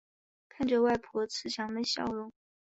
[0.49, 2.33] 看着外婆慈祥的笑容